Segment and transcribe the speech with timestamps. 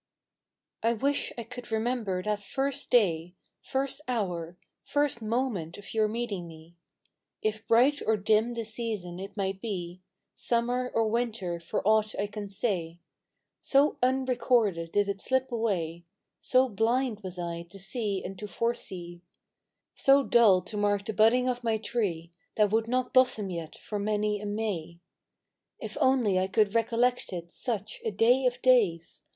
[0.83, 6.07] T WISH I could remember that first day," L First hour, first moment of your
[6.07, 6.75] meeting me;
[7.43, 10.01] It bright or dim the season, it might be
[10.33, 12.97] Summer or Winter for aught I can say;
[13.61, 16.03] So unrecorded did it slip away,
[16.39, 19.21] So blind was I to see and to foresee—
[20.05, 23.99] So dull to mark the budding of my tree That would not blossom yet for
[23.99, 24.99] many a May.
[25.79, 29.21] If only I could recollect it, such A day of days